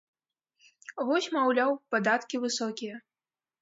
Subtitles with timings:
[1.11, 2.95] Вось, маўляў, падаткі высокія.